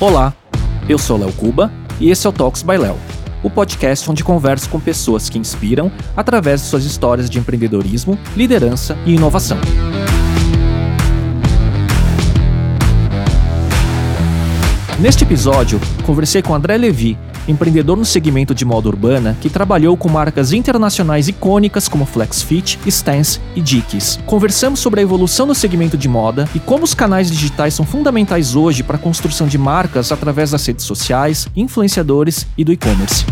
[0.00, 0.32] Olá,
[0.88, 2.96] eu sou Léo Cuba e esse é o Talks by Léo,
[3.42, 8.96] o podcast onde converso com pessoas que inspiram através de suas histórias de empreendedorismo, liderança
[9.04, 9.58] e inovação.
[14.98, 20.08] Neste episódio, conversei com André Levi, empreendedor no segmento de moda urbana que trabalhou com
[20.08, 24.18] marcas internacionais icônicas como FlexFit, Stance e Dickies.
[24.26, 28.56] Conversamos sobre a evolução do segmento de moda e como os canais digitais são fundamentais
[28.56, 33.24] hoje para a construção de marcas através das redes sociais, influenciadores e do e-commerce.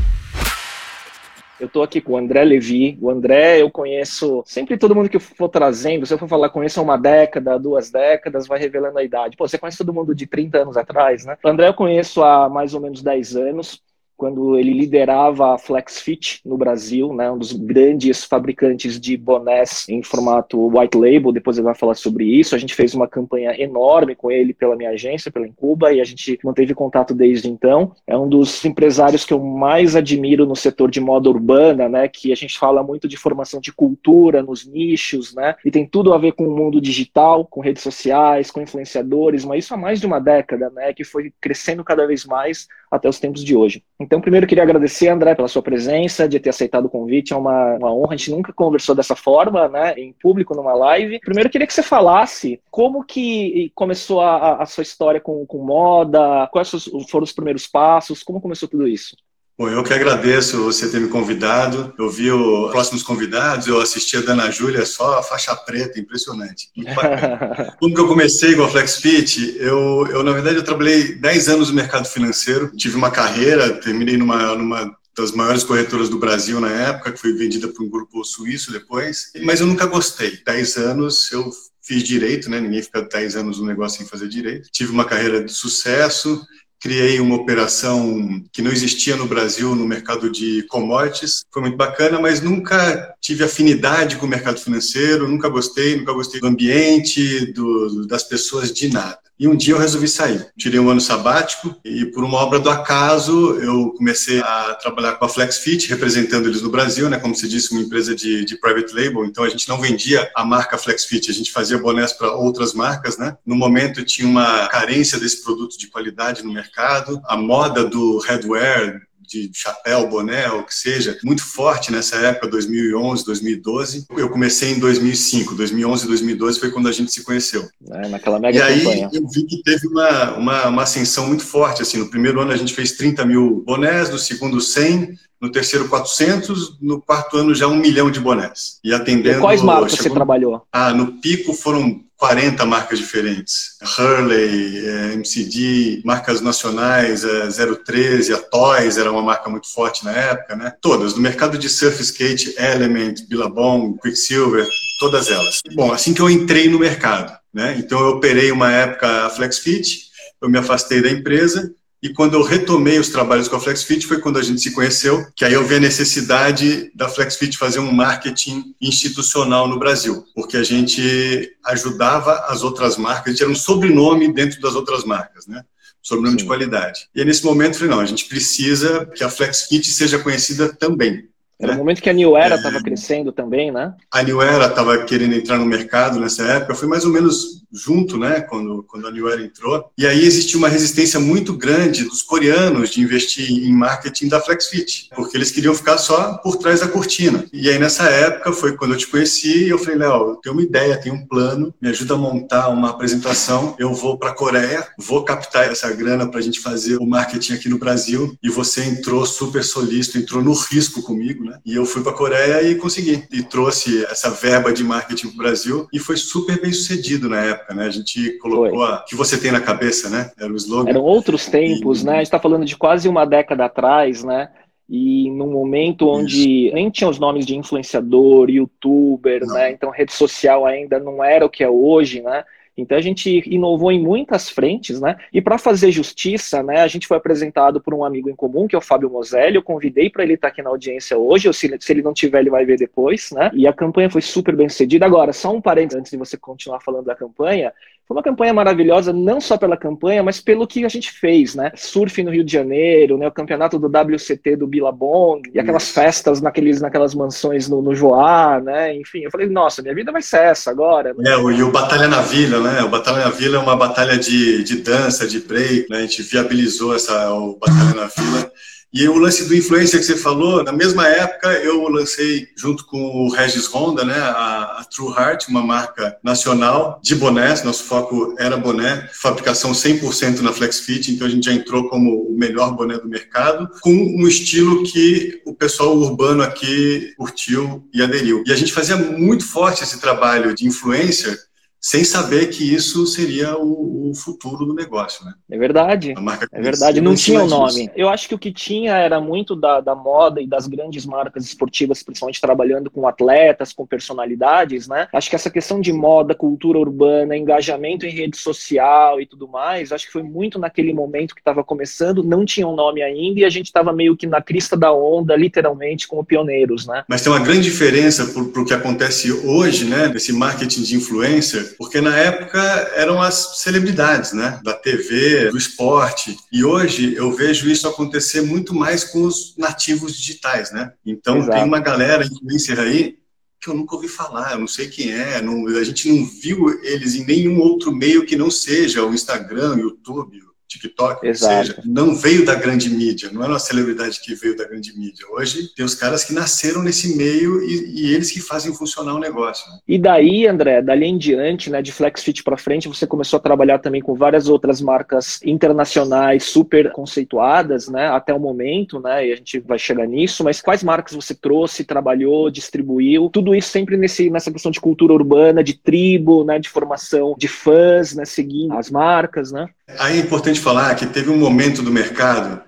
[1.58, 2.98] Eu estou aqui com o André Levi.
[3.00, 6.04] O André eu conheço sempre todo mundo que eu for trazendo.
[6.04, 9.36] Se eu for falar conheço há uma década, duas décadas, vai revelando a idade.
[9.36, 11.38] Pô, você conhece todo mundo de 30 anos atrás, né?
[11.42, 13.82] O André eu conheço há mais ou menos 10 anos
[14.16, 20.02] quando ele liderava a FlexFit no Brasil, né, um dos grandes fabricantes de bonés em
[20.02, 22.54] formato white label, depois ele vai falar sobre isso.
[22.54, 26.04] A gente fez uma campanha enorme com ele pela minha agência, pela Incuba, e a
[26.04, 27.92] gente manteve contato desde então.
[28.06, 32.32] É um dos empresários que eu mais admiro no setor de moda urbana, né, que
[32.32, 36.18] a gente fala muito de formação de cultura nos nichos, né, e tem tudo a
[36.18, 40.06] ver com o mundo digital, com redes sociais, com influenciadores, mas isso há mais de
[40.06, 43.82] uma década, né, que foi crescendo cada vez mais até os tempos de hoje.
[43.98, 47.74] Então, primeiro queria agradecer, André, pela sua presença, de ter aceitado o convite, é uma,
[47.76, 51.20] uma honra, a gente nunca conversou dessa forma, né, em público, numa live.
[51.20, 56.46] Primeiro queria que você falasse como que começou a, a sua história com, com moda,
[56.48, 56.70] quais
[57.08, 59.16] foram os primeiros passos, como começou tudo isso?
[59.58, 61.94] Bom, eu que agradeço você ter me convidado.
[61.98, 66.68] Eu vi os próximos convidados, eu assisti a Dana Júlia, só a faixa preta, impressionante.
[67.80, 69.56] Como que eu comecei com a FlexFit?
[69.58, 74.18] Eu, eu, na verdade, eu trabalhei 10 anos no mercado financeiro, tive uma carreira, terminei
[74.18, 78.22] numa, numa das maiores corretoras do Brasil na época, que foi vendida por um grupo
[78.24, 80.38] suíço depois, mas eu nunca gostei.
[80.44, 82.60] 10 anos eu fiz direito, né?
[82.60, 84.68] Ninguém fica 10 anos no negócio sem fazer direito.
[84.70, 86.44] Tive uma carreira de sucesso,
[86.80, 91.44] criei uma operação que não existia no Brasil no mercado de commodities.
[91.50, 96.40] Foi muito bacana, mas nunca tive afinidade com o mercado financeiro, nunca gostei, nunca gostei
[96.40, 99.25] do ambiente, do, das pessoas, de nada.
[99.38, 100.46] E um dia eu resolvi sair.
[100.56, 105.26] Tirei um ano sabático e, por uma obra do acaso, eu comecei a trabalhar com
[105.26, 107.18] a FlexFit, representando eles no Brasil, né?
[107.18, 109.26] Como se disse, uma empresa de, de private label.
[109.26, 113.18] Então a gente não vendia a marca FlexFit, a gente fazia bonés para outras marcas,
[113.18, 113.36] né?
[113.44, 117.20] No momento tinha uma carência desse produto de qualidade no mercado.
[117.26, 123.24] A moda do headwear, de chapéu, boné, o que seja, muito forte nessa época, 2011,
[123.24, 124.06] 2012.
[124.16, 127.68] Eu comecei em 2005, 2011 2012 foi quando a gente se conheceu.
[127.90, 129.10] É, naquela mega e aí campanha.
[129.12, 132.56] eu vi que teve uma, uma, uma ascensão muito forte, assim, no primeiro ano a
[132.56, 137.66] gente fez 30 mil bonés, no segundo 100, no terceiro 400, no quarto ano já
[137.66, 138.78] um milhão de bonés.
[138.82, 139.38] E atendendo...
[139.38, 140.04] E quais marcas chegou...
[140.04, 140.62] você trabalhou?
[140.72, 143.76] Ah, no pico foram 40 marcas diferentes.
[143.98, 150.12] Hurley, é, MCD, marcas nacionais, é, 013, a Toys era uma marca muito forte na
[150.12, 150.72] época, né?
[150.80, 154.66] Todas, no mercado de surf skate, Element, Billabong, Quicksilver,
[154.98, 155.60] todas elas.
[155.74, 157.76] Bom, assim que eu entrei no mercado, né?
[157.78, 160.06] Então eu operei uma época a FlexFit,
[160.40, 161.70] eu me afastei da empresa,
[162.06, 165.26] e quando eu retomei os trabalhos com a FlexFit foi quando a gente se conheceu,
[165.34, 170.56] que aí eu vi a necessidade da FlexFit fazer um marketing institucional no Brasil, porque
[170.56, 175.48] a gente ajudava as outras marcas, a gente era um sobrenome dentro das outras marcas,
[175.48, 175.64] né?
[176.00, 176.44] Sobrenome Sim.
[176.44, 177.08] de qualidade.
[177.12, 180.72] E aí, nesse momento, eu falei, não, a gente precisa que a FlexFit seja conhecida
[180.72, 181.28] também.
[181.58, 183.94] Era o momento que a New Era estava é, crescendo também, né?
[184.12, 188.16] A New Era estava querendo entrar no mercado nessa época, foi mais ou menos junto,
[188.18, 189.90] né, quando, quando a New Era entrou.
[189.98, 195.10] E aí existia uma resistência muito grande dos coreanos de investir em marketing da FlexFit,
[195.14, 197.44] porque eles queriam ficar só por trás da cortina.
[197.52, 200.54] E aí nessa época foi quando eu te conheci e eu falei, Léo, eu tenho
[200.54, 204.34] uma ideia, tenho um plano, me ajuda a montar uma apresentação, eu vou para a
[204.34, 208.48] Coreia, vou captar essa grana para a gente fazer o marketing aqui no Brasil e
[208.48, 211.58] você entrou super solícito, entrou no risco comigo, né?
[211.64, 213.24] E eu fui para a Coreia e consegui.
[213.32, 217.40] E trouxe essa verba de marketing para o Brasil e foi super bem sucedido na
[217.40, 217.86] época, né?
[217.86, 220.30] A gente colocou o que você tem na cabeça, né?
[220.38, 220.90] Era o slogan.
[220.90, 222.06] Eram outros tempos, e...
[222.06, 222.12] né?
[222.12, 224.50] A gente está falando de quase uma década atrás, né?
[224.88, 226.74] e num momento onde Isso.
[226.74, 229.54] nem tinha os nomes de influenciador, youtuber, não.
[229.54, 229.72] né?
[229.72, 232.44] Então rede social ainda não era o que é hoje, né?
[232.76, 235.16] Então a gente inovou em muitas frentes, né?
[235.32, 238.74] E para fazer justiça, né, a gente foi apresentado por um amigo em comum, que
[238.74, 239.56] é o Fábio Moselli.
[239.56, 242.12] Eu convidei para ele estar tá aqui na audiência hoje, ou se, se, ele não
[242.12, 243.50] tiver, ele vai ver depois, né?
[243.54, 245.06] E a campanha foi super bem sucedida.
[245.06, 247.72] Agora, só um parênteses antes de você continuar falando da campanha,
[248.06, 251.72] Foi uma campanha maravilhosa, não só pela campanha, mas pelo que a gente fez, né?
[251.74, 253.26] Surf no Rio de Janeiro, né?
[253.26, 258.60] O campeonato do WCT do Billabong, e aquelas festas naqueles, naquelas mansões no, no Joá,
[258.60, 258.94] né?
[258.94, 261.12] Enfim, eu falei, nossa, minha vida vai ser essa agora.
[261.14, 261.32] Né?
[261.32, 262.82] É, e o Batalha na Vila, né?
[262.84, 265.98] O Batalha na Vila é uma batalha de, de dança, de break, né?
[265.98, 268.52] A gente viabilizou essa, o Batalha na Vila.
[268.92, 272.98] E o lance do influencer que você falou, na mesma época eu lancei junto com
[272.98, 278.34] o Regis Honda, né, a, a True Heart, uma marca nacional de bonés, nosso foco
[278.38, 282.96] era boné, fabricação 100% na FlexFit, então a gente já entrou como o melhor boné
[282.96, 288.44] do mercado, com um estilo que o pessoal urbano aqui curtiu e aderiu.
[288.46, 291.36] E a gente fazia muito forte esse trabalho de influencer
[291.80, 295.34] sem saber que isso seria o, o, futuro do negócio, né?
[295.50, 296.14] É verdade.
[296.52, 297.00] é verdade.
[297.00, 297.90] Não tinha o nome.
[297.94, 301.44] Eu acho que o que tinha era muito da, da moda e das grandes marcas
[301.44, 305.06] esportivas, principalmente trabalhando com atletas, com personalidades, né?
[305.12, 309.92] Acho que essa questão de moda, cultura urbana, engajamento em rede social e tudo mais,
[309.92, 313.44] acho que foi muito naquele momento que estava começando, não tinha um nome ainda e
[313.44, 317.04] a gente estava meio que na crista da onda, literalmente, como pioneiros, né?
[317.08, 320.08] Mas tem uma grande diferença para o que acontece hoje, né?
[320.08, 322.58] Desse marketing de influencer porque na época
[322.94, 328.74] eram as celebridades, né, da TV, do esporte, e hoje eu vejo isso acontecer muito
[328.74, 330.92] mais com os nativos digitais, né?
[331.04, 331.52] Então Exato.
[331.52, 333.18] tem uma galera influencer aí
[333.60, 336.68] que eu nunca ouvi falar, eu não sei quem é, não, a gente não viu
[336.84, 341.66] eles em nenhum outro meio que não seja o Instagram, o YouTube, TikTok, Exato.
[341.66, 345.24] seja, não veio da grande mídia, não é uma celebridade que veio da grande mídia.
[345.30, 349.18] Hoje tem os caras que nasceram nesse meio e, e eles que fazem funcionar o
[349.18, 349.70] negócio.
[349.70, 349.78] Né?
[349.86, 353.78] E daí, André, dali em diante, né, de FlexFit para frente, você começou a trabalhar
[353.78, 359.36] também com várias outras marcas internacionais super conceituadas, né, até o momento, né, e a
[359.36, 363.30] gente vai chegar nisso, mas quais marcas você trouxe, trabalhou, distribuiu?
[363.30, 367.48] Tudo isso sempre nesse, nessa questão de cultura urbana, de tribo, né, de formação de
[367.48, 369.68] fãs, né, seguindo as marcas, né?
[369.98, 372.62] Aí é importante falar que teve um momento do mercado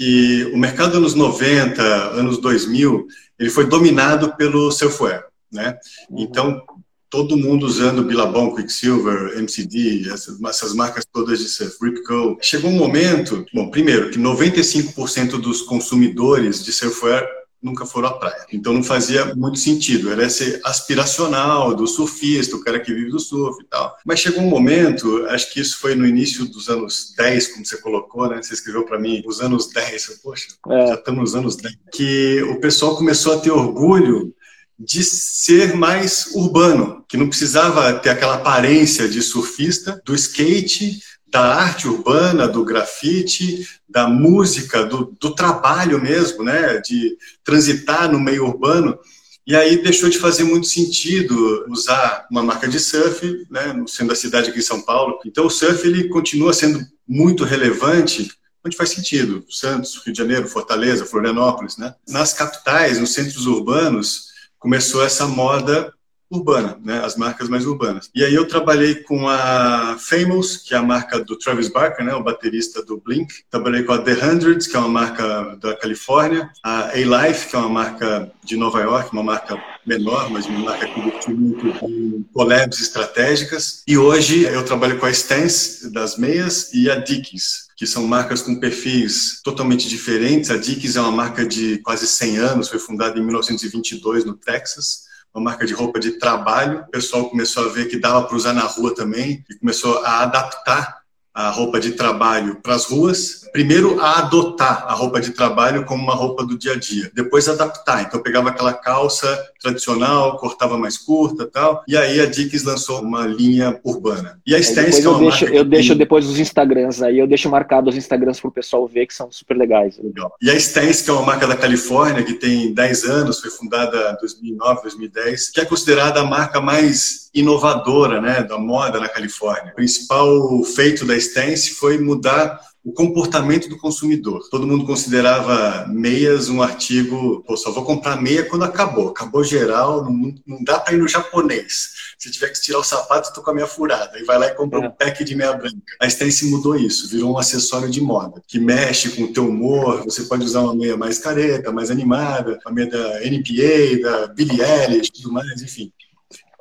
[0.00, 3.06] que o mercado anos 90, anos 2000,
[3.38, 5.76] ele foi dominado pelo surfwear, né?
[6.10, 6.62] Então,
[7.10, 12.38] todo mundo usando Billabong, Quicksilver, MCD, essas, essas marcas todas de surf, Rip Curl.
[12.40, 17.28] Chegou um momento, bom, primeiro, que 95% dos consumidores de surfwear
[17.62, 18.46] nunca foram à praia.
[18.52, 23.20] Então não fazia muito sentido, era esse aspiracional do surfista, o cara que vive do
[23.20, 23.96] surf e tal.
[24.04, 27.76] Mas chegou um momento, acho que isso foi no início dos anos 10, como você
[27.78, 28.42] colocou, né?
[28.42, 30.86] Você escreveu para mim, os anos 10, eu, poxa, é.
[30.88, 34.34] já estamos nos anos 10, que o pessoal começou a ter orgulho
[34.78, 41.54] de ser mais urbano, que não precisava ter aquela aparência de surfista, do skate, da
[41.54, 48.46] arte urbana, do grafite, da música, do, do, trabalho mesmo, né, de transitar no meio
[48.46, 48.98] urbano.
[49.46, 54.16] E aí deixou de fazer muito sentido usar uma marca de surf, né, sendo a
[54.16, 55.18] cidade aqui em São Paulo.
[55.24, 58.28] Então o surf ele continua sendo muito relevante
[58.64, 61.94] onde faz sentido, Santos, Rio de Janeiro, Fortaleza, Florianópolis, né?
[62.06, 64.26] Nas capitais, nos centros urbanos,
[64.58, 65.92] começou essa moda
[66.30, 68.08] urbana, né, as marcas mais urbanas.
[68.14, 72.14] E aí eu trabalhei com a Famous, que é a marca do Travis Barker, né,
[72.14, 73.34] o baterista do Blink.
[73.50, 76.50] Trabalhei com a The Hundreds, que é uma marca da Califórnia.
[76.62, 80.86] A A-Life, que é uma marca de Nova York, uma marca menor, mas uma marca
[80.86, 83.82] que investiu muito em collabs estratégicas.
[83.86, 88.42] E hoje eu trabalho com a Stance, das meias, e a Dickies, que são marcas
[88.42, 90.50] com perfis totalmente diferentes.
[90.50, 95.09] A Dickies é uma marca de quase 100 anos, foi fundada em 1922 no Texas
[95.34, 96.80] uma marca de roupa de trabalho.
[96.80, 100.22] O pessoal começou a ver que dava para usar na rua também e começou a
[100.22, 100.99] adaptar
[101.34, 103.40] a roupa de trabalho para as ruas.
[103.52, 107.10] Primeiro, a adotar a roupa de trabalho como uma roupa do dia a dia.
[107.14, 108.02] Depois, adaptar.
[108.02, 109.26] Então, eu pegava aquela calça
[109.60, 111.82] tradicional, cortava mais curta tal.
[111.86, 114.40] E aí, a Dickies lançou uma linha urbana.
[114.46, 117.26] E a Stance, que é uma eu deixo, eu deixo depois os Instagrams aí, eu
[117.26, 119.98] deixo marcado os Instagrams para o pessoal ver, que são super legais.
[120.02, 120.32] Legal.
[120.42, 124.12] E a Stance, que é uma marca da Califórnia, que tem 10 anos, foi fundada
[124.12, 129.72] em 2009, 2010, que é considerada a marca mais inovadora né, da moda na Califórnia.
[129.72, 134.48] O principal feito da Stance foi mudar o comportamento do consumidor.
[134.50, 139.08] Todo mundo considerava meias um artigo, pô, só vou comprar meia quando acabou.
[139.08, 141.90] Acabou geral, não, não dá para ir no japonês.
[142.18, 144.18] Se tiver que tirar o sapato, estou com a meia furada.
[144.18, 144.88] E vai lá e compra é.
[144.88, 145.76] um pack de meia branca.
[146.00, 150.02] A Stance mudou isso, virou um acessório de moda, que mexe com o teu humor.
[150.04, 154.60] Você pode usar uma meia mais careta, mais animada, a meia da NPA, da Billie
[154.62, 155.92] Eilish, tudo mais, enfim.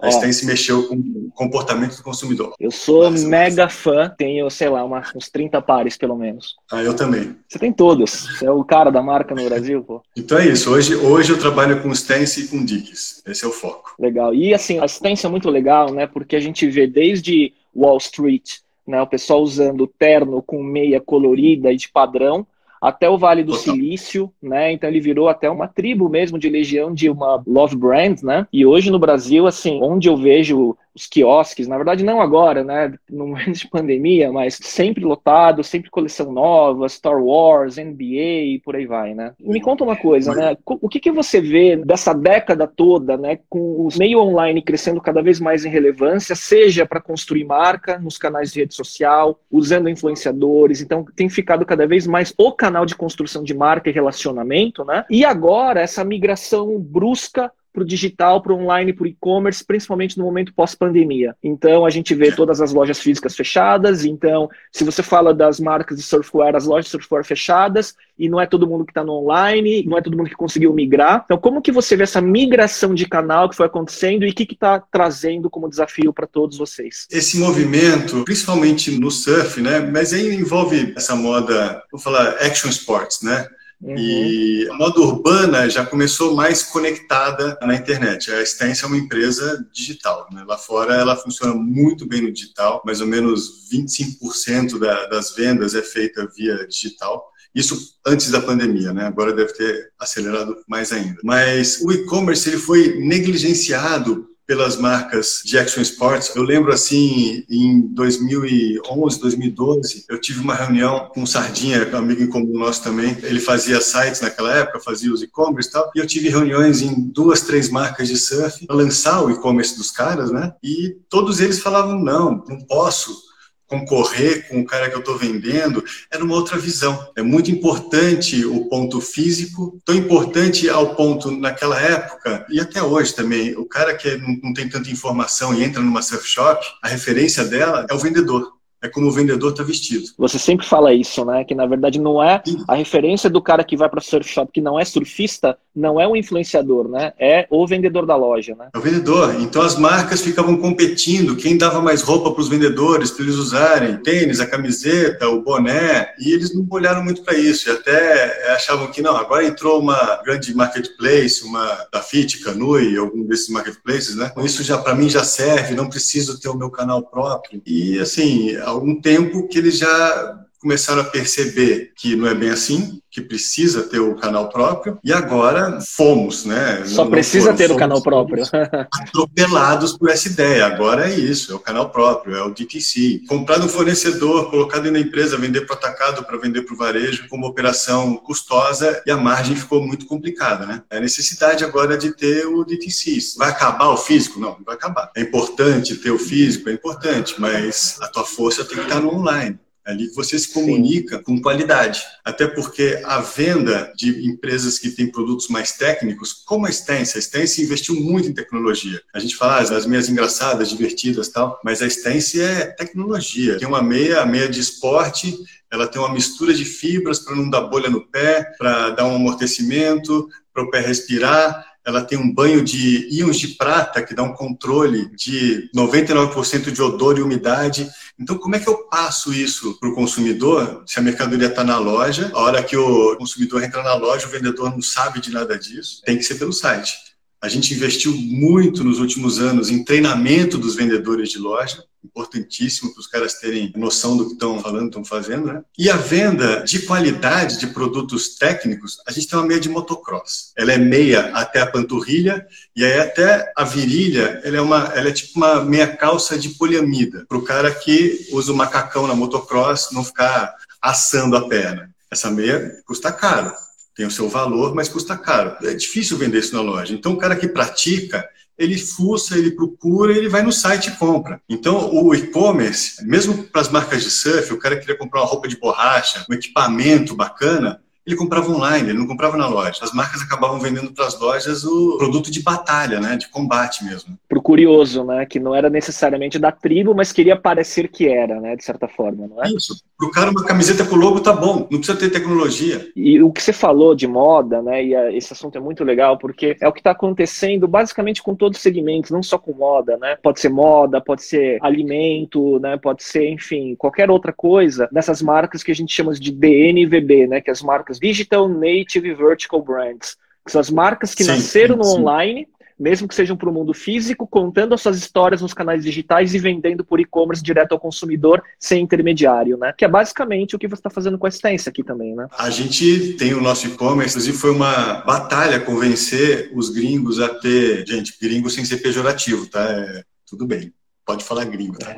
[0.01, 2.53] A Stance mexeu com o comportamento do consumidor.
[2.59, 6.55] Eu sou Mas, mega fã, tenho, sei lá, uma, uns 30 pares pelo menos.
[6.71, 7.35] Ah, eu também.
[7.47, 8.11] Você tem todos.
[8.11, 10.01] Você é o cara da marca no Brasil, pô.
[10.15, 10.71] Então é isso.
[10.71, 13.21] Hoje, hoje eu trabalho com Stance e com Dickies.
[13.27, 13.93] Esse é o foco.
[13.99, 14.33] Legal.
[14.33, 16.07] E assim, a Stance é muito legal, né?
[16.07, 21.71] Porque a gente vê desde Wall Street, né, o pessoal usando terno com meia colorida
[21.71, 22.45] e de padrão,
[22.81, 24.71] até o Vale do Silício, né?
[24.71, 28.47] Então ele virou até uma tribo mesmo de legião de uma love brand, né?
[28.51, 32.93] E hoje no Brasil, assim, onde eu vejo os quiosques, na verdade não agora, né,
[33.09, 38.75] no momento de pandemia, mas sempre lotado, sempre coleção nova, Star Wars, NBA e por
[38.75, 39.33] aí vai, né?
[39.39, 43.85] Me conta uma coisa, né, o que, que você vê dessa década toda, né, com
[43.85, 48.51] os meio online crescendo cada vez mais em relevância, seja para construir marca nos canais
[48.51, 53.43] de rede social, usando influenciadores, então tem ficado cada vez mais o canal de construção
[53.43, 55.05] de marca e relacionamento, né?
[55.09, 60.17] E agora essa migração brusca para o digital, para o online, para o e-commerce, principalmente
[60.17, 61.35] no momento pós-pandemia.
[61.43, 64.05] Então, a gente vê todas as lojas físicas fechadas.
[64.05, 68.39] Então, se você fala das marcas de surfwear, as lojas de surfwear fechadas, e não
[68.39, 71.21] é todo mundo que está no online, não é todo mundo que conseguiu migrar.
[71.25, 74.43] Então, como que você vê essa migração de canal que foi acontecendo e o que
[74.43, 77.07] está trazendo como desafio para todos vocês?
[77.09, 79.79] Esse movimento, principalmente no surf, né?
[79.79, 83.47] Mas aí envolve essa moda, vou falar action sports, né?
[83.81, 83.97] Uhum.
[83.97, 88.29] E a moda urbana já começou mais conectada na internet.
[88.31, 90.27] A Stance é uma empresa digital.
[90.31, 90.43] Né?
[90.45, 95.75] Lá fora ela funciona muito bem no digital, mais ou menos 25% da, das vendas
[95.75, 97.29] é feita via digital.
[97.55, 99.05] Isso antes da pandemia, né?
[99.05, 101.17] Agora deve ter acelerado mais ainda.
[101.23, 106.35] Mas o e-commerce ele foi negligenciado pelas marcas de Action Sports.
[106.35, 112.23] Eu lembro assim, em 2011, 2012, eu tive uma reunião com o Sardinha, um amigo
[112.23, 113.15] em comum nosso também.
[113.21, 115.91] Ele fazia sites naquela época, fazia os e-commerce e tal.
[115.95, 119.91] E eu tive reuniões em duas, três marcas de surf para lançar o e-commerce dos
[119.91, 120.51] caras, né?
[120.63, 123.28] E todos eles falavam: não, não posso
[123.69, 127.07] concorrer com o cara que eu estou vendendo, era uma outra visão.
[127.15, 133.13] É muito importante o ponto físico, tão importante ao ponto naquela época e até hoje
[133.13, 133.55] também.
[133.55, 137.85] O cara que não, tem tanta informação e entra numa surf shop, a referência dela
[137.87, 140.05] é o vendedor é como o vendedor está vestido.
[140.17, 141.43] Você sempre fala isso, né?
[141.43, 144.61] Que na verdade não é a referência do cara que vai para surf shop que
[144.61, 147.13] não é surfista, não é o influenciador, né?
[147.19, 148.69] É o vendedor da loja, né?
[148.73, 149.35] É o vendedor.
[149.39, 153.97] Então as marcas ficavam competindo, quem dava mais roupa para os vendedores para eles usarem,
[153.97, 157.69] tênis, a camiseta, o boné, e eles não olharam muito para isso.
[157.69, 163.25] E até achavam que não, agora entrou uma grande marketplace, uma da Fit, Canui, algum
[163.25, 164.29] desses marketplaces, né?
[164.29, 167.61] Com isso já para mim já serve, não preciso ter o meu canal próprio.
[167.65, 172.99] E assim algum tempo que eles já começaram a perceber que não é bem assim,
[173.09, 176.83] que precisa ter o canal próprio, e agora fomos, né?
[176.85, 178.43] Só não precisa foram, ter o canal próprio.
[178.91, 180.65] atropelados por essa ideia.
[180.67, 183.21] Agora é isso, é o canal próprio, é o DTC.
[183.27, 186.77] Comprar no fornecedor, colocar dentro da empresa, vender para o atacado, para vender para o
[186.77, 190.83] varejo, como operação custosa, e a margem ficou muito complicada, né?
[190.89, 193.17] É a necessidade agora de ter o DTC.
[193.37, 194.39] Vai acabar o físico?
[194.39, 195.09] Não, não vai acabar.
[195.15, 199.15] É importante ter o físico, é importante, mas a tua força tem que estar no
[199.15, 199.57] online
[199.89, 201.23] ali que você se comunica Sim.
[201.23, 202.01] com qualidade.
[202.23, 207.19] Até porque a venda de empresas que têm produtos mais técnicos, como a Stance, a
[207.19, 209.01] Stance investiu muito em tecnologia.
[209.13, 213.57] A gente fala ah, as meias engraçadas, divertidas tal, mas a Stance é tecnologia.
[213.57, 215.37] Tem uma meia, a meia de esporte,
[215.71, 219.15] ela tem uma mistura de fibras para não dar bolha no pé, para dar um
[219.15, 224.23] amortecimento, para o pé respirar ela tem um banho de íons de prata que dá
[224.23, 227.89] um controle de 99% de odor e umidade.
[228.19, 230.83] Então, como é que eu passo isso para o consumidor?
[230.85, 234.29] Se a mercadoria está na loja, a hora que o consumidor entra na loja, o
[234.29, 237.08] vendedor não sabe de nada disso, tem que ser pelo site.
[237.41, 242.99] A gente investiu muito nos últimos anos em treinamento dos vendedores de loja, importantíssimo para
[242.99, 245.63] os caras terem noção do que estão falando, estão fazendo, né?
[245.77, 250.51] E a venda de qualidade de produtos técnicos, a gente tem uma meia de motocross.
[250.57, 255.09] Ela é meia até a panturrilha e aí até a virilha, ela é uma, ela
[255.09, 259.15] é tipo uma meia calça de poliamida para o cara que usa o macacão na
[259.15, 261.89] motocross não ficar assando a perna.
[262.11, 263.53] Essa meia custa caro
[263.99, 265.57] tem o seu valor, mas custa caro.
[265.61, 266.93] É difícil vender isso na loja.
[266.93, 268.25] Então, o cara que pratica,
[268.57, 271.41] ele fuça, ele procura, ele vai no site e compra.
[271.49, 275.49] Então, o e-commerce, mesmo para as marcas de surf, o cara queria comprar uma roupa
[275.49, 279.79] de borracha, um equipamento bacana, ele comprava online, ele não comprava na loja.
[279.81, 284.17] As marcas acabavam vendendo para as lojas o produto de batalha, né, de combate mesmo.
[284.27, 288.55] Pro curioso, né, que não era necessariamente da tribo, mas queria parecer que era, né,
[288.55, 289.49] de certa forma, não é?
[289.49, 289.81] Isso.
[289.97, 292.89] Pro cara uma camiseta com logo tá bom, não precisa ter tecnologia.
[292.95, 296.17] E o que você falou de moda, né, e a, esse assunto é muito legal
[296.17, 299.97] porque é o que está acontecendo basicamente com todos os segmentos, não só com moda,
[299.97, 300.17] né?
[300.21, 305.61] Pode ser moda, pode ser alimento, né, pode ser, enfim, qualquer outra coisa dessas marcas
[305.61, 310.51] que a gente chama de DNVB, né, que as marcas Digital Native Vertical Brands, que
[310.51, 312.47] são as marcas que sim, nasceram sim, no online,
[312.79, 316.39] mesmo que sejam para o mundo físico, contando as suas histórias nos canais digitais e
[316.39, 319.73] vendendo por e-commerce direto ao consumidor sem intermediário, né?
[319.77, 322.27] Que é basicamente o que você está fazendo com a Stance aqui também, né?
[322.37, 327.85] A gente tem o nosso e-commerce, inclusive foi uma batalha convencer os gringos a ter,
[327.85, 329.61] gente, gringos sem ser pejorativo, tá?
[329.61, 330.71] É, tudo bem
[331.09, 331.89] pode falar gringo, tá?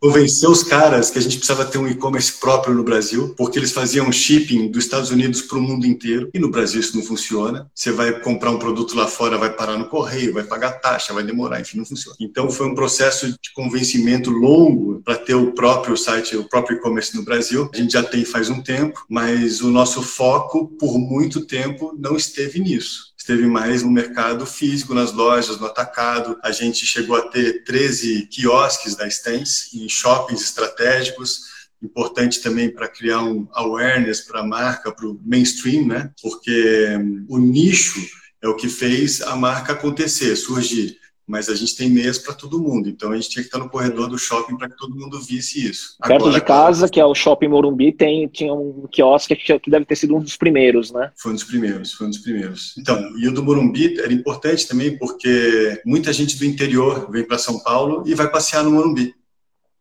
[0.00, 3.72] convencer os caras que a gente precisava ter um e-commerce próprio no Brasil, porque eles
[3.72, 7.68] faziam shipping dos Estados Unidos para o mundo inteiro, e no Brasil isso não funciona.
[7.74, 11.24] Você vai comprar um produto lá fora, vai parar no correio, vai pagar taxa, vai
[11.24, 12.16] demorar, enfim, não funciona.
[12.20, 17.16] Então foi um processo de convencimento longo para ter o próprio site, o próprio e-commerce
[17.16, 17.68] no Brasil.
[17.74, 22.16] A gente já tem faz um tempo, mas o nosso foco por muito tempo não
[22.16, 26.38] esteve nisso esteve mais no mercado físico, nas lojas, no atacado.
[26.44, 31.40] A gente chegou a ter 13 quiosques da Stance em shoppings estratégicos,
[31.82, 36.10] importante também para criar um awareness para a marca, para o mainstream, né?
[36.22, 38.00] Porque hum, o nicho
[38.40, 42.60] é o que fez a marca acontecer, surgir mas a gente tem meias para todo
[42.60, 45.20] mundo, então a gente tinha que estar no corredor do shopping para que todo mundo
[45.20, 45.96] visse isso.
[46.00, 49.84] Perto Agora, de casa, que é o Shopping Morumbi, tem, tinha um quiosque que deve
[49.84, 51.10] ter sido um dos primeiros, né?
[51.16, 52.74] Foi um dos primeiros, foi um dos primeiros.
[52.78, 57.38] Então, e o do Morumbi era importante também porque muita gente do interior vem para
[57.38, 59.14] São Paulo e vai passear no Morumbi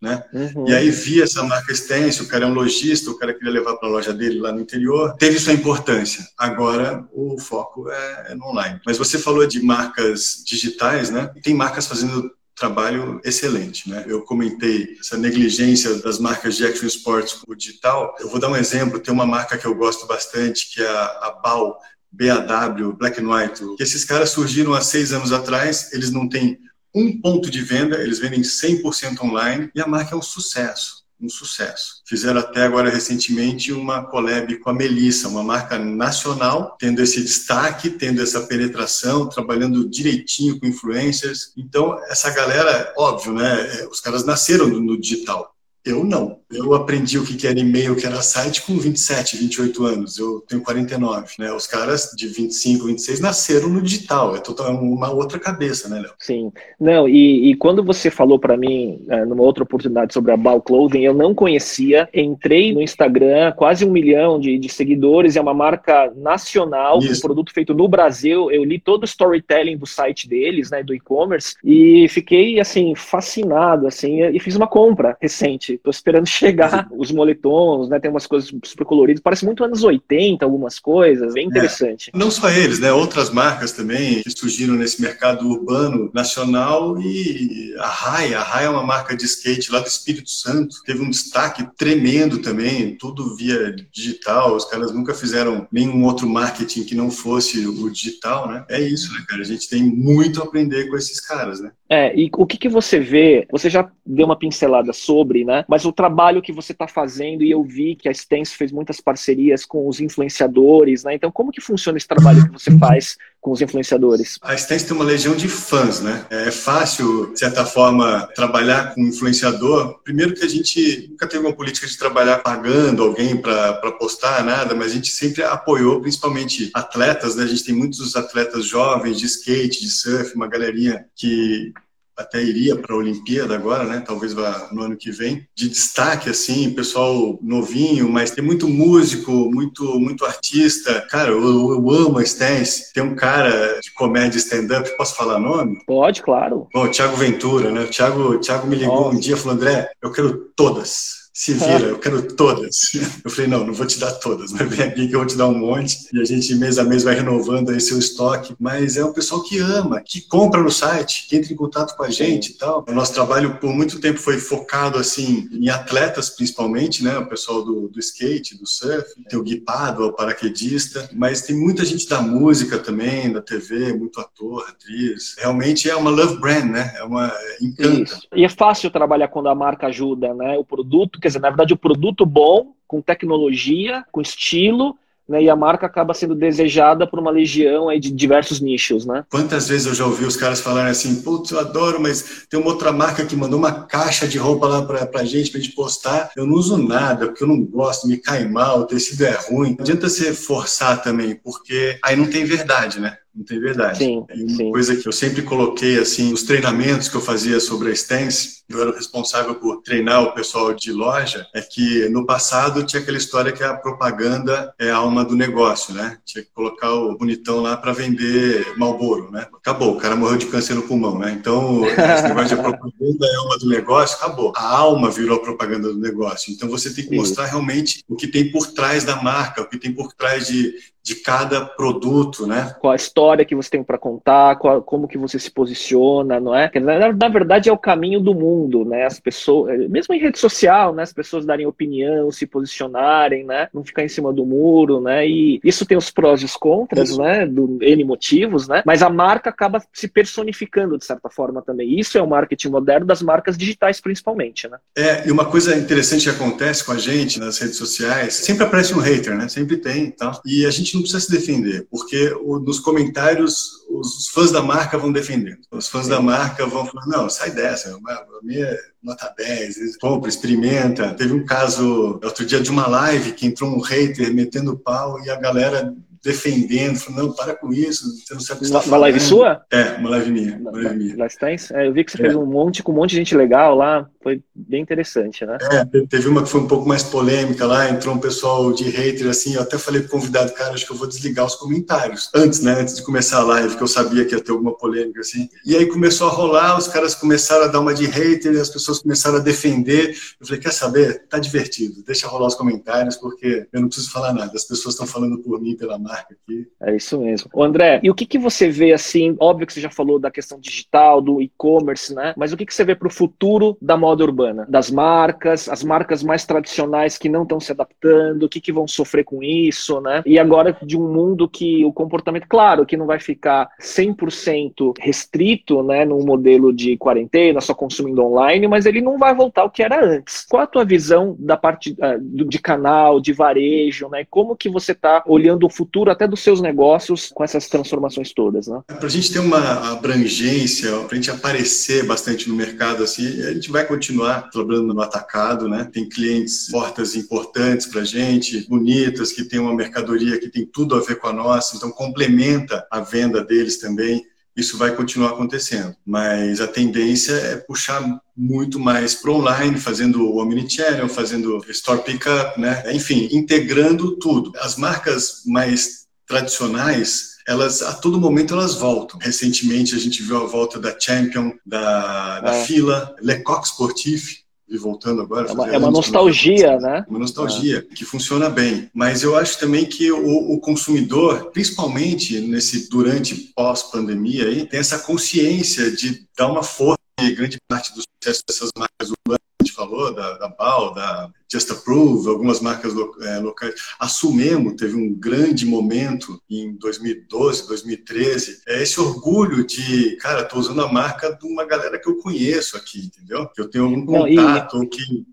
[0.06, 0.24] né?
[0.32, 0.70] Uhum.
[0.70, 3.76] E aí via essa marca Stance, o cara é um lojista, o cara queria levar
[3.76, 6.24] para a loja dele lá no interior, teve sua importância.
[6.38, 8.80] Agora o foco é, é no online.
[8.86, 11.32] Mas você falou de marcas digitais, né?
[11.36, 14.06] E tem marcas fazendo trabalho excelente, né?
[14.08, 18.16] Eu comentei essa negligência das marcas de action sports com o digital.
[18.20, 19.00] Eu vou dar um exemplo.
[19.00, 21.76] Tem uma marca que eu gosto bastante que é a BAW,
[22.12, 23.76] BAW, Black and White.
[23.76, 25.92] Que esses caras surgiram há seis anos atrás.
[25.92, 26.60] Eles não têm
[26.96, 31.28] um ponto de venda, eles vendem 100% online e a marca é um sucesso, um
[31.28, 32.02] sucesso.
[32.06, 37.90] Fizeram até agora recentemente uma collab com a Melissa, uma marca nacional, tendo esse destaque,
[37.90, 41.52] tendo essa penetração, trabalhando direitinho com influencers.
[41.58, 45.55] Então, essa galera, óbvio, né, é, os caras nasceram no digital.
[45.86, 46.40] Eu não.
[46.52, 50.18] Eu aprendi o que era e-mail, o que era site com 27, 28 anos.
[50.18, 51.36] Eu tenho 49.
[51.38, 51.52] Né?
[51.52, 54.36] Os caras de 25, 26 nasceram no digital.
[54.36, 56.14] É total, uma outra cabeça, né, Léo?
[56.20, 56.52] Sim.
[56.80, 60.62] Não, e, e quando você falou para mim, é, numa outra oportunidade, sobre a Bal
[60.62, 62.10] Clothing, eu não conhecia.
[62.14, 65.36] Entrei no Instagram, quase um milhão de, de seguidores.
[65.36, 67.18] É uma marca nacional, Isso.
[67.18, 68.50] um produto feito no Brasil.
[68.50, 73.88] Eu li todo o storytelling do site deles, né, do e-commerce, e fiquei, assim, fascinado,
[73.88, 78.00] assim, e fiz uma compra recente Tô esperando chegar os moletons, né?
[78.00, 79.22] Tem umas coisas super coloridas.
[79.22, 81.34] Parece muito anos 80, algumas coisas.
[81.34, 81.48] Bem é.
[81.48, 82.12] interessante.
[82.14, 82.18] É.
[82.18, 82.92] Não só eles, né?
[82.92, 88.34] Outras marcas também que surgiram nesse mercado urbano nacional e a Rai.
[88.34, 90.76] A Rai é uma marca de skate lá do Espírito Santo.
[90.86, 94.56] Teve um destaque tremendo também, tudo via digital.
[94.56, 98.66] Os caras nunca fizeram nenhum outro marketing que não fosse o digital, né?
[98.70, 99.42] É isso, né, cara?
[99.42, 101.72] A gente tem muito a aprender com esses caras, né?
[101.90, 103.48] É, e o que, que você vê?
[103.52, 105.65] Você já deu uma pincelada sobre, né?
[105.68, 109.00] Mas o trabalho que você está fazendo, e eu vi que a Stance fez muitas
[109.02, 111.16] parcerias com os influenciadores, né?
[111.16, 114.40] Então, como que funciona esse trabalho que você faz com os influenciadores?
[114.42, 116.26] A Stance tem uma legião de fãs, né?
[116.30, 120.00] É fácil, de certa forma, trabalhar com um influenciador.
[120.04, 124.74] Primeiro que a gente nunca teve uma política de trabalhar pagando alguém para postar nada,
[124.74, 127.44] mas a gente sempre apoiou, principalmente atletas, né?
[127.44, 131.74] A gente tem muitos atletas jovens de skate, de surf, uma galerinha que
[132.18, 134.04] até iria para a Olimpíada agora, né?
[134.06, 135.48] Talvez vá no ano que vem.
[135.56, 141.06] De destaque, assim, pessoal novinho, mas tem muito músico, muito muito artista.
[141.10, 142.94] Cara, eu, eu amo a Stance.
[142.94, 145.80] Tem um cara de comédia stand-up, posso falar nome?
[145.86, 146.68] Pode, claro.
[146.74, 147.82] Bom, Thiago Ventura, né?
[147.84, 151.88] O Thiago, Thiago me ligou um dia e falou, André, eu quero todas se vira,
[151.88, 152.94] eu quero todas.
[153.22, 155.36] Eu falei, não, não vou te dar todas, mas vem aqui que eu vou te
[155.36, 156.08] dar um monte.
[156.14, 158.56] E a gente, mês a mês, vai renovando aí seu estoque.
[158.58, 162.04] Mas é um pessoal que ama, que compra no site, que entra em contato com
[162.04, 162.86] a gente e tal.
[162.88, 167.18] O nosso trabalho, por muito tempo, foi focado, assim, em atletas, principalmente, né?
[167.18, 169.06] O pessoal do, do skate, do surf.
[169.28, 171.10] Tem o guipado, o paraquedista.
[171.12, 175.36] Mas tem muita gente da música também, da TV, muito ator, atriz.
[175.38, 176.94] Realmente é uma love brand, né?
[176.96, 177.28] É uma...
[177.28, 178.04] É, encanta.
[178.04, 178.28] Isso.
[178.34, 180.58] E é fácil trabalhar quando a marca ajuda, né?
[180.58, 184.96] O produto quer dizer, na verdade, o produto bom, com tecnologia, com estilo,
[185.28, 189.26] né, e a marca acaba sendo desejada por uma legião aí de diversos nichos, né?
[189.28, 192.70] Quantas vezes eu já ouvi os caras falarem assim, putz, eu adoro, mas tem uma
[192.70, 196.30] outra marca que mandou uma caixa de roupa lá pra, pra gente, pra gente postar,
[196.38, 199.72] eu não uso nada, porque eu não gosto, me cai mal, o tecido é ruim.
[199.72, 203.18] Não adianta você forçar também, porque aí não tem verdade, né?
[203.36, 203.98] Não tem verdade.
[203.98, 204.72] Sim, e uma sim.
[204.72, 208.82] coisa que eu sempre coloquei, assim, os treinamentos que eu fazia sobre a Stance, eu
[208.82, 213.52] era responsável por treinar o pessoal de loja, é que no passado tinha aquela história
[213.52, 216.18] que a propaganda é a alma do negócio, né?
[216.26, 219.48] Tinha que colocar o bonitão lá para vender Malboro, né?
[219.54, 221.32] Acabou, o cara morreu de câncer no pulmão, né?
[221.32, 224.54] Então, esse negócio de propaganda é a alma do negócio, acabou.
[224.56, 226.52] A alma virou a propaganda do negócio.
[226.52, 229.78] Então, você tem que mostrar realmente o que tem por trás da marca, o que
[229.78, 230.74] tem por trás de,
[231.06, 232.76] de cada produto, né?
[232.80, 236.56] Qual a história que você tem para contar, qual, como que você se posiciona, não
[236.56, 236.72] é?
[236.80, 239.06] Na, na, verdade é o caminho do mundo, né?
[239.06, 241.04] As pessoas, mesmo em rede social, né?
[241.04, 243.68] As pessoas darem opinião, se posicionarem, né?
[243.72, 245.28] Não ficar em cima do muro, né?
[245.28, 247.22] E isso tem os prós e os contras, isso.
[247.22, 247.46] né?
[247.46, 248.82] Do N motivos, né?
[248.84, 252.00] Mas a marca acaba se personificando de certa forma também.
[252.00, 254.80] Isso é o marketing moderno das marcas digitais principalmente, né?
[254.98, 258.96] É, e uma coisa interessante que acontece com a gente nas redes sociais, sempre aparece
[258.96, 259.48] um hater, né?
[259.48, 260.42] Sempre tem, tá?
[260.44, 264.98] E a gente não precisa se defender, porque o, nos comentários os fãs da marca
[264.98, 265.60] vão defendendo.
[265.72, 270.30] Os fãs da marca vão falar, não, sai dessa, a minha é nota 10, compra,
[270.30, 271.14] experimenta.
[271.14, 275.30] Teve um caso outro dia de uma live que entrou um hater metendo pau e
[275.30, 275.94] a galera
[276.26, 279.64] defendendo, falando, não, para com isso, você não sabe o que está Uma live sua?
[279.72, 280.58] É, uma live minha.
[280.58, 281.18] Uma live minha.
[281.18, 282.22] Last É, eu vi que você é.
[282.22, 285.60] fez um monte com um monte de gente legal lá, foi bem interessante, né?
[285.72, 289.30] É, teve uma que foi um pouco mais polêmica lá, entrou um pessoal de hater,
[289.30, 292.60] assim, eu até falei pro convidado, cara, acho que eu vou desligar os comentários, antes,
[292.62, 295.48] né, antes de começar a live, que eu sabia que ia ter alguma polêmica, assim.
[295.64, 299.00] E aí começou a rolar, os caras começaram a dar uma de hater, as pessoas
[299.00, 301.28] começaram a defender, eu falei, quer saber?
[301.30, 305.06] Tá divertido, deixa rolar os comentários, porque eu não preciso falar nada, as pessoas estão
[305.06, 306.68] falando por mim, pela marca marca aqui.
[306.82, 307.50] É isso mesmo.
[307.54, 309.36] Ô André, e o que, que você vê assim?
[309.40, 312.34] Óbvio que você já falou da questão digital, do e-commerce, né?
[312.38, 314.66] Mas o que, que você vê para o futuro da moda urbana?
[314.70, 318.88] Das marcas, as marcas mais tradicionais que não estão se adaptando, o que, que vão
[318.88, 320.24] sofrer com isso, né?
[320.26, 325.84] E agora de um mundo que o comportamento, claro, que não vai ficar 100% restrito,
[325.84, 329.84] né, num modelo de quarentena, só consumindo online, mas ele não vai voltar ao que
[329.84, 330.46] era antes.
[330.50, 334.26] Qual a tua visão da parte uh, de canal, de varejo, né?
[334.30, 338.32] Como que você está olhando o futuro futuro até dos seus negócios com essas transformações
[338.34, 338.82] todas, né?
[338.88, 343.54] Para a gente ter uma abrangência, para a gente aparecer bastante no mercado, assim, a
[343.54, 345.90] gente vai continuar trabalhando no atacado, né?
[345.92, 350.96] Tem clientes portas importantes para a gente, bonitas, que tem uma mercadoria que tem tudo
[350.96, 354.24] a ver com a nossa, então complementa a venda deles também
[354.56, 355.94] isso vai continuar acontecendo.
[356.06, 358.02] Mas a tendência é puxar
[358.36, 362.84] muito mais para online, fazendo o omnichannel, fazendo store pickup, né?
[362.94, 364.52] Enfim, integrando tudo.
[364.60, 369.20] As marcas mais tradicionais, elas a todo momento elas voltam.
[369.20, 372.66] Recentemente a gente viu a volta da Champion, da, da é.
[372.66, 375.48] Fila, Lecoq Sportif, e voltando agora.
[375.50, 377.06] É uma, é uma nostalgia, né?
[377.08, 377.96] Uma nostalgia é.
[377.96, 378.90] que funciona bem.
[378.94, 385.92] Mas eu acho também que o, o consumidor, principalmente nesse durante pós-pandemia tem essa consciência
[385.92, 390.48] de dar uma força grande parte do sucesso dessas marcas urbanas gente falou, da, da
[390.48, 393.74] BAL, da Just Approve, algumas marcas é, locais.
[394.00, 398.62] A Sumemo teve um grande momento em 2012, 2013.
[398.68, 402.78] É esse orgulho de, cara, estou usando a marca de uma galera que eu conheço
[402.78, 403.48] aqui, entendeu?
[403.48, 404.88] Que eu tenho algum contato, Não, e...
[404.88, 405.26] que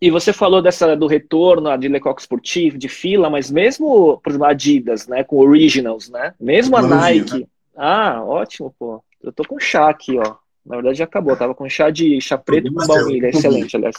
[0.00, 4.46] e você falou dessa do retorno de Lecoq Sportivo, de fila, mas mesmo, por exemplo,
[4.46, 6.34] Adidas, né, com Originals, né?
[6.38, 7.40] Mesmo a Nike.
[7.40, 7.46] Né?
[7.76, 9.02] Ah, ótimo, pô.
[9.20, 10.36] Eu tô com chá aqui, ó.
[10.68, 13.96] Na verdade já acabou, tava com chá de chá preto com baunilha, excelente, aliás.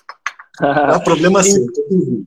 [0.61, 1.65] Não problema sim.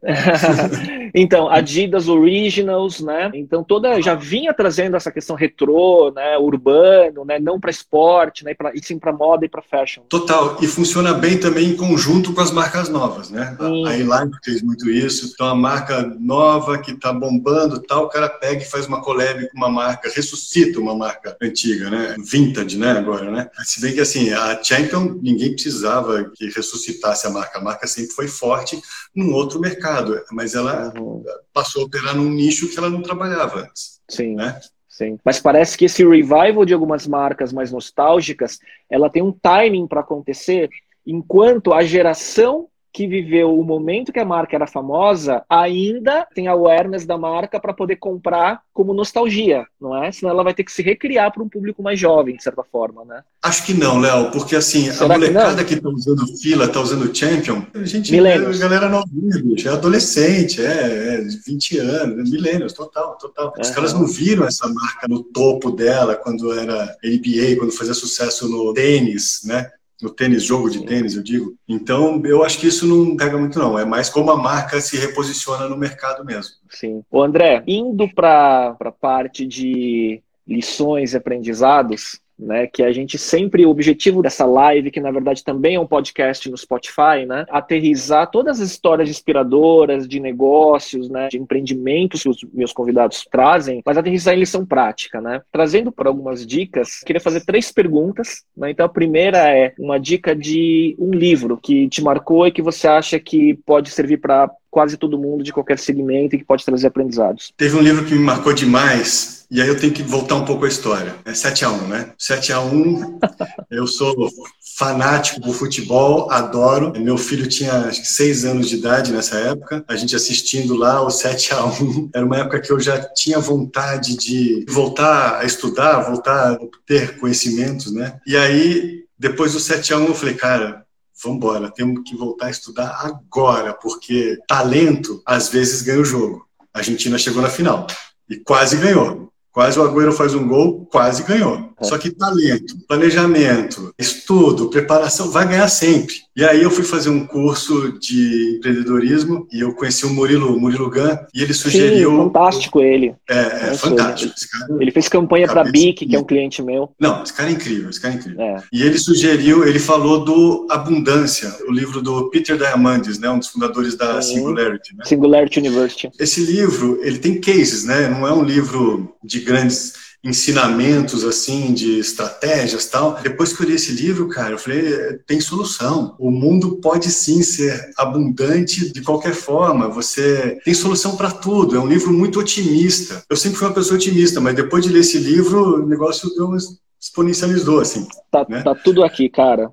[1.14, 3.30] então, Adidas Originals, né?
[3.34, 8.54] Então toda já vinha trazendo essa questão retrô, né, urbano, né, não para esporte, né,
[8.54, 10.02] pra, e sim para moda e para fashion.
[10.08, 13.56] Total, e funciona bem também em conjunto com as marcas novas, né?
[13.60, 13.86] Sim.
[13.86, 15.30] A Inline fez muito isso.
[15.32, 19.48] Então a marca nova que está bombando, tal, o cara pega e faz uma collab
[19.50, 22.16] com uma marca, ressuscita uma marca antiga, né?
[22.18, 23.48] Vintage, né, agora, né?
[23.64, 28.12] Se bem que assim, a Champion ninguém precisava que ressuscitasse a marca, a marca sempre
[28.12, 28.80] foi foi forte
[29.14, 31.24] num outro mercado, mas ela uhum.
[31.52, 34.00] passou a operar num nicho que ela não trabalhava antes.
[34.08, 34.34] Sim.
[34.34, 34.60] Né?
[34.88, 35.18] Sim.
[35.24, 38.58] Mas parece que esse revival de algumas marcas mais nostálgicas,
[38.90, 40.70] ela tem um timing para acontecer,
[41.06, 47.06] enquanto a geração que viveu o momento que a marca era famosa ainda tem awareness
[47.06, 50.12] da marca para poder comprar como nostalgia, não é?
[50.12, 53.04] Senão ela vai ter que se recriar para um público mais jovem, de certa forma,
[53.04, 53.22] né?
[53.42, 57.14] Acho que não, Léo, porque assim, Será a molecada que está usando fila, está usando
[57.14, 58.58] Champion, a gente milênios.
[58.58, 63.54] é galera novinha, bicho, é adolescente, é, é 20 anos, milênios, total, total.
[63.58, 68.48] Os caras não viram essa marca no topo dela quando era NBA, quando fazia sucesso
[68.48, 69.70] no tênis, né?
[70.02, 71.54] No tênis, jogo de tênis, eu digo.
[71.68, 73.78] Então, eu acho que isso não pega muito, não.
[73.78, 76.54] É mais como a marca se reposiciona no mercado mesmo.
[76.68, 77.04] Sim.
[77.10, 83.64] O André, indo para a parte de lições e aprendizados, né, que a gente sempre,
[83.64, 88.30] o objetivo dessa live, que na verdade também é um podcast no Spotify, né, aterrizar
[88.30, 93.96] todas as histórias inspiradoras de negócios, né, de empreendimentos que os meus convidados trazem, mas
[93.96, 95.40] aterrizar em lição prática, né.
[95.50, 100.34] Trazendo para algumas dicas, queria fazer três perguntas, né, então a primeira é uma dica
[100.34, 104.96] de um livro que te marcou e que você acha que pode servir para quase
[104.96, 107.52] todo mundo de qualquer segmento e que pode trazer aprendizados.
[107.58, 110.64] Teve um livro que me marcou demais, e aí eu tenho que voltar um pouco
[110.64, 111.14] a história.
[111.26, 112.12] É 7 a 1 né?
[112.16, 113.18] 7 a 1
[113.70, 114.30] eu sou
[114.78, 116.98] fanático do futebol, adoro.
[116.98, 121.02] Meu filho tinha acho que 6 anos de idade nessa época, a gente assistindo lá
[121.02, 125.44] o 7 a 1 Era uma época que eu já tinha vontade de voltar a
[125.44, 128.18] estudar, voltar a ter conhecimentos, né?
[128.26, 130.86] E aí, depois do 7 a 1 eu falei, cara,
[131.22, 136.46] vamos embora, temos que voltar a estudar agora, porque talento às vezes ganha o jogo.
[136.74, 137.86] A Argentina chegou na final
[138.28, 139.30] e quase ganhou.
[139.52, 141.74] Quase o Agüero faz um gol, quase ganhou.
[141.78, 141.84] É.
[141.84, 146.14] Só que talento, planejamento, estudo, preparação, vai ganhar sempre.
[146.34, 150.90] E aí eu fui fazer um curso de empreendedorismo e eu conheci o Murilo, Murilo
[150.90, 152.10] Gun, e ele sugeriu...
[152.10, 153.14] Sim, fantástico ele.
[153.28, 154.32] É, é fantástico.
[154.70, 156.90] Ele, ele fez campanha para BIC, que é um cliente meu.
[156.98, 158.40] Não, esse cara é incrível, esse cara é incrível.
[158.40, 158.62] É.
[158.72, 163.48] E ele sugeriu, ele falou do Abundância, o livro do Peter Diamandis, né, um dos
[163.48, 164.36] fundadores da Sim.
[164.36, 164.96] Singularity.
[164.96, 165.04] Né?
[165.04, 166.10] Singularity University.
[166.18, 171.98] Esse livro, ele tem cases, né, não é um livro de grandes ensinamentos assim de
[171.98, 173.20] estratégias tal.
[173.22, 176.14] Depois que eu li esse livro, cara, eu falei, tem solução.
[176.18, 179.88] O mundo pode sim ser abundante de qualquer forma.
[179.88, 181.76] Você tem solução para tudo.
[181.76, 183.22] É um livro muito otimista.
[183.28, 186.52] Eu sempre fui uma pessoa otimista, mas depois de ler esse livro, o negócio deu
[187.00, 188.06] exponencializou assim.
[188.30, 188.62] Tá, né?
[188.62, 189.72] tá tudo aqui, cara.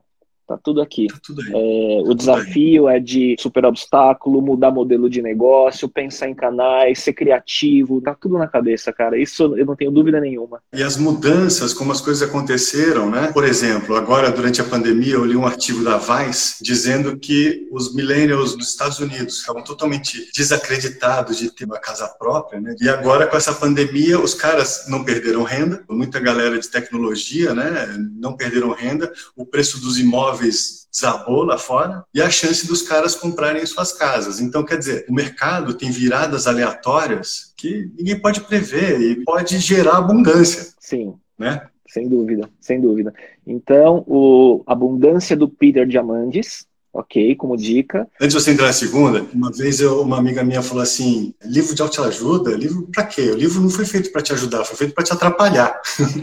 [0.50, 1.06] Tá tudo aqui.
[1.06, 6.34] Tá tudo é, o desafio é de superar obstáculo, mudar modelo de negócio, pensar em
[6.34, 9.16] canais, ser criativo, tá tudo na cabeça, cara.
[9.16, 10.60] Isso eu não tenho dúvida nenhuma.
[10.74, 13.32] E as mudanças, como as coisas aconteceram, né?
[13.32, 17.94] Por exemplo, agora durante a pandemia eu li um artigo da Vice dizendo que os
[17.94, 22.76] millennials dos Estados Unidos estavam totalmente desacreditados de ter uma casa própria, né?
[22.82, 27.96] E agora com essa pandemia os caras não perderam renda, muita galera de tecnologia, né?
[28.16, 32.82] Não perderam renda, o preço dos imóveis imóveis desabou lá fora e a chance dos
[32.82, 34.40] caras comprarem suas casas.
[34.40, 39.98] Então, quer dizer, o mercado tem viradas aleatórias que ninguém pode prever e pode gerar
[39.98, 40.74] abundância.
[40.80, 41.14] Sim.
[41.38, 41.62] Né?
[41.88, 43.14] Sem dúvida, sem dúvida.
[43.46, 48.08] Então, o Abundância do Peter Diamandis, ok, como dica.
[48.20, 51.76] Antes de você entrar na segunda, uma vez eu, uma amiga minha falou assim: livro
[51.76, 52.56] de autoajuda?
[52.56, 53.22] Livro para quê?
[53.22, 55.80] O livro não foi feito para te ajudar, foi feito para te atrapalhar.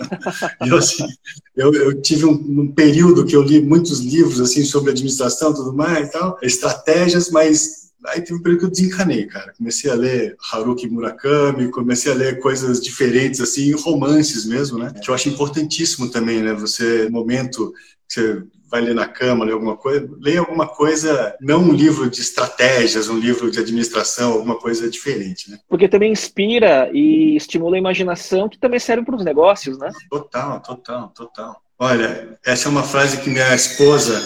[0.66, 1.07] eu, assim,
[1.57, 5.72] eu, eu tive um, um, período que eu li muitos livros assim sobre administração tudo
[5.72, 9.52] mais tal, estratégias, mas Aí teve um período que eu desencanei, cara.
[9.56, 14.92] Comecei a ler Haruki Murakami, comecei a ler coisas diferentes, assim, romances mesmo, né?
[15.02, 16.52] Que eu acho importantíssimo também, né?
[16.54, 17.72] Você, momento
[18.09, 22.11] que você vai ler na cama, ler alguma coisa, leia alguma coisa, não um livro
[22.11, 25.59] de estratégias, um livro de administração, alguma coisa diferente, né?
[25.68, 29.90] Porque também inspira e estimula a imaginação, que também serve para os negócios, né?
[30.11, 31.62] Total, total, total.
[31.78, 34.20] Olha, essa é uma frase que minha esposa,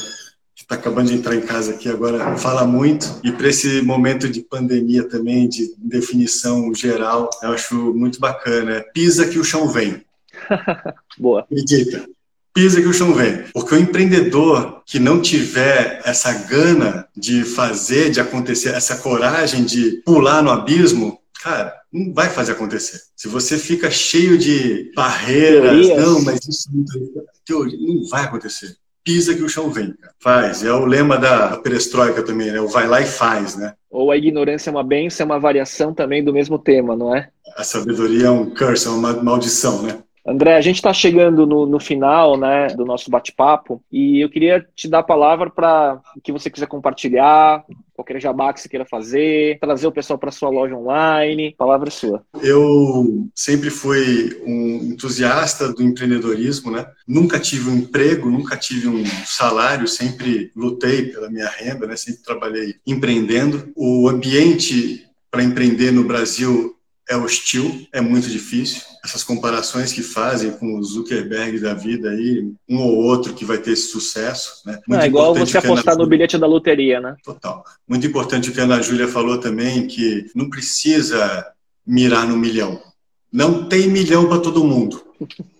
[0.70, 4.40] está acabando de entrar em casa aqui agora, fala muito, e para esse momento de
[4.40, 8.85] pandemia também, de definição geral, eu acho muito bacana.
[8.94, 10.04] Pisa que o chão vem.
[11.18, 11.40] Boa.
[11.40, 12.09] Acredita
[12.52, 13.44] pisa que o chão vem.
[13.54, 20.02] Porque o empreendedor que não tiver essa gana de fazer, de acontecer, essa coragem de
[20.04, 23.00] pular no abismo, cara, não vai fazer acontecer.
[23.16, 25.98] Se você fica cheio de barreiras, Teorias.
[25.98, 28.76] não, mas isso não, não vai acontecer.
[29.02, 30.14] Pisa que o chão vem, cara.
[30.20, 30.62] faz.
[30.62, 32.60] É o lema da perestroika também, né?
[32.60, 33.74] O vai lá e faz, né?
[33.90, 37.30] Ou a ignorância é uma benção, é uma variação também do mesmo tema, não é?
[37.56, 39.98] A sabedoria é um curse, é uma maldição, né?
[40.26, 44.66] André, a gente está chegando no, no, final né, do nosso bate-papo e eu queria
[44.74, 48.85] te dar a palavra para o que você quiser compartilhar, qualquer jabá que você queira
[48.85, 51.54] fazer, trazer o pessoal para sua loja online.
[51.56, 52.22] Palavra é sua.
[52.42, 56.87] Eu sempre fui um entusiasta do empreendedorismo, né?
[57.06, 61.96] Nunca tive um emprego, nunca tive um salário, sempre lutei pela minha renda, né?
[61.96, 63.70] Sempre trabalhei empreendendo.
[63.76, 66.74] O ambiente para empreender no Brasil
[67.11, 68.83] é hostil, é muito difícil.
[69.05, 73.59] Essas comparações que fazem com o Zuckerberg da vida aí, um ou outro que vai
[73.59, 74.79] ter esse sucesso, né?
[74.87, 77.16] Muito é igual você apostar no bilhete da loteria, né?
[77.25, 77.64] Total.
[77.88, 81.44] Muito importante o que a Ana Júlia falou também, que não precisa
[81.85, 82.81] mirar no milhão.
[83.33, 85.03] Não tem milhão para todo mundo.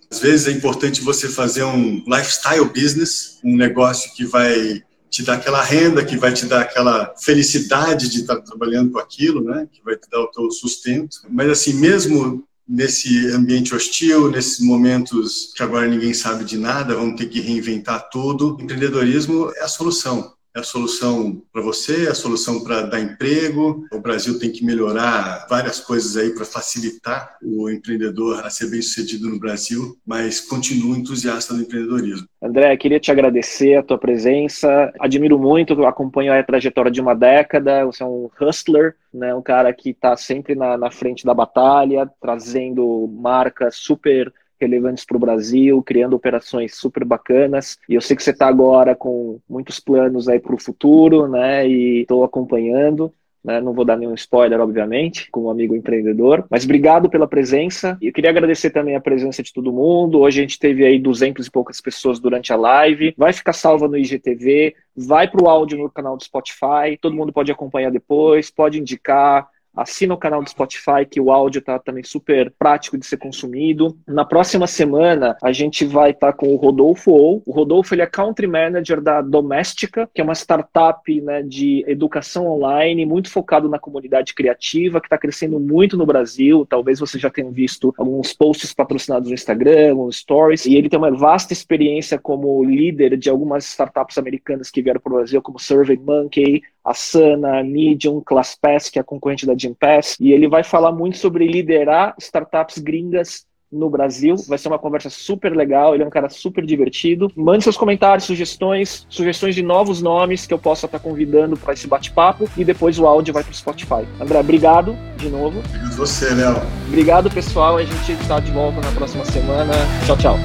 [0.09, 5.35] Às vezes é importante você fazer um lifestyle business, um negócio que vai te dar
[5.35, 9.67] aquela renda, que vai te dar aquela felicidade de estar trabalhando com aquilo, né?
[9.69, 11.17] Que vai te dar o teu sustento.
[11.29, 17.17] Mas assim, mesmo nesse ambiente hostil, nesses momentos que agora ninguém sabe de nada, vamos
[17.17, 18.57] ter que reinventar tudo.
[18.61, 23.85] Empreendedorismo é a solução é a solução para você, é a solução para dar emprego.
[23.91, 28.81] O Brasil tem que melhorar várias coisas aí para facilitar o empreendedor a ser bem
[28.81, 32.27] sucedido no Brasil, mas continuo entusiasta do empreendedorismo.
[32.41, 34.91] André, queria te agradecer a tua presença.
[34.99, 37.85] Admiro muito, acompanho a trajetória de uma década.
[37.85, 39.33] Você é um hustler, né?
[39.33, 45.17] um cara que está sempre na, na frente da batalha, trazendo marcas super relevantes para
[45.17, 47.77] o Brasil, criando operações super bacanas.
[47.89, 51.67] E eu sei que você está agora com muitos planos aí para o futuro, né?
[51.67, 53.13] E estou acompanhando.
[53.43, 53.59] Né?
[53.59, 57.97] Não vou dar nenhum spoiler, obviamente, como amigo empreendedor, mas obrigado pela presença.
[57.99, 60.19] E eu queria agradecer também a presença de todo mundo.
[60.19, 63.15] Hoje a gente teve aí 200 e poucas pessoas durante a live.
[63.17, 66.97] Vai ficar salva no IGTV, vai para o áudio no canal do Spotify.
[67.01, 71.61] Todo mundo pode acompanhar depois, pode indicar Assina o canal do Spotify, que o áudio
[71.61, 73.97] tá também super prático de ser consumido.
[74.07, 77.41] Na próxima semana, a gente vai estar tá com o Rodolfo Ou.
[77.45, 82.47] O Rodolfo ele é Country Manager da Doméstica, que é uma startup né, de educação
[82.47, 86.65] online, muito focado na comunidade criativa, que está crescendo muito no Brasil.
[86.69, 90.65] Talvez você já tenha visto alguns posts patrocinados no Instagram, stories.
[90.65, 95.13] E ele tem uma vasta experiência como líder de algumas startups americanas que vieram para
[95.13, 100.47] o Brasil, como SurveyMonkey, Asana, Medium, ClassPass, que é a concorrente da Gympass, e ele
[100.47, 104.35] vai falar muito sobre liderar startups gringas no Brasil.
[104.47, 105.93] Vai ser uma conversa super legal.
[105.93, 107.31] Ele é um cara super divertido.
[107.35, 111.87] Mande seus comentários, sugestões, sugestões de novos nomes que eu possa estar convidando para esse
[111.87, 114.05] bate-papo e depois o áudio vai para o Spotify.
[114.19, 115.59] André, obrigado de novo.
[115.59, 116.55] Obrigado você, Léo.
[116.87, 117.77] Obrigado, pessoal.
[117.77, 119.73] A gente está de volta na próxima semana.
[120.05, 120.37] Tchau, tchau.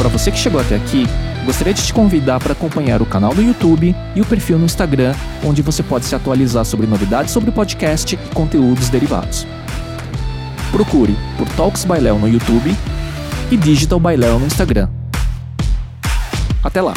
[0.00, 1.04] para você que chegou até aqui,
[1.50, 5.12] gostaria de te convidar para acompanhar o canal do YouTube e o perfil no Instagram,
[5.44, 9.44] onde você pode se atualizar sobre novidades sobre o podcast e conteúdos derivados.
[10.70, 12.72] Procure por Talks by Léo no YouTube
[13.50, 14.88] e Digital by Léo no Instagram.
[16.62, 16.94] Até lá!